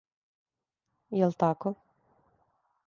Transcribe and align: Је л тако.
Је 1.19 1.29
л 1.31 1.37
тако. 1.45 1.75